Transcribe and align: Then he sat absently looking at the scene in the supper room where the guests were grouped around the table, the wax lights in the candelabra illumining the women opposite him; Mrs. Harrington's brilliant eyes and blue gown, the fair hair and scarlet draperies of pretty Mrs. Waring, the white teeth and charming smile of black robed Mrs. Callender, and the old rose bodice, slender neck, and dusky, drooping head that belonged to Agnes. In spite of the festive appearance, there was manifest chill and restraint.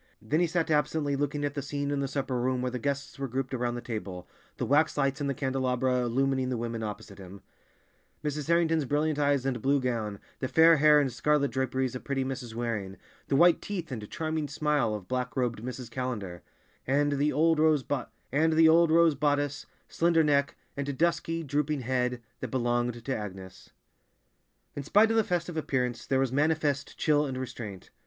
Then 0.19 0.39
he 0.39 0.47
sat 0.47 0.71
absently 0.71 1.15
looking 1.15 1.45
at 1.45 1.53
the 1.53 1.61
scene 1.61 1.91
in 1.91 1.99
the 1.99 2.07
supper 2.07 2.41
room 2.41 2.63
where 2.63 2.71
the 2.71 2.79
guests 2.79 3.19
were 3.19 3.27
grouped 3.27 3.53
around 3.53 3.75
the 3.75 3.81
table, 3.83 4.27
the 4.57 4.65
wax 4.65 4.97
lights 4.97 5.21
in 5.21 5.27
the 5.27 5.35
candelabra 5.35 5.93
illumining 6.03 6.49
the 6.49 6.57
women 6.57 6.81
opposite 6.81 7.19
him; 7.19 7.43
Mrs. 8.23 8.47
Harrington's 8.47 8.85
brilliant 8.85 9.19
eyes 9.19 9.45
and 9.45 9.61
blue 9.61 9.79
gown, 9.79 10.17
the 10.39 10.47
fair 10.47 10.77
hair 10.77 10.99
and 10.99 11.13
scarlet 11.13 11.51
draperies 11.51 11.93
of 11.93 12.03
pretty 12.03 12.25
Mrs. 12.25 12.55
Waring, 12.55 12.97
the 13.27 13.35
white 13.35 13.61
teeth 13.61 13.91
and 13.91 14.09
charming 14.09 14.47
smile 14.47 14.95
of 14.95 15.07
black 15.07 15.37
robed 15.37 15.61
Mrs. 15.61 15.91
Callender, 15.91 16.41
and 16.87 17.11
the 17.19 17.31
old 17.31 17.59
rose 17.59 17.83
bodice, 17.85 19.67
slender 19.87 20.23
neck, 20.23 20.55
and 20.75 20.97
dusky, 20.97 21.43
drooping 21.43 21.81
head 21.81 22.23
that 22.39 22.47
belonged 22.49 23.05
to 23.05 23.15
Agnes. 23.15 23.69
In 24.75 24.81
spite 24.81 25.11
of 25.11 25.17
the 25.17 25.23
festive 25.23 25.57
appearance, 25.57 26.07
there 26.07 26.19
was 26.19 26.31
manifest 26.31 26.97
chill 26.97 27.27
and 27.27 27.37
restraint. 27.37 27.91